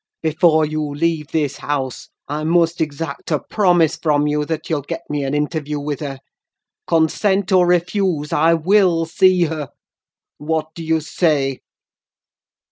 [0.23, 5.03] Before you leave this house, I must exact a promise from you that you'll get
[5.11, 6.21] me an interview with her:
[6.87, 9.69] consent, or refuse, I will see her!
[10.39, 11.59] What do you say?"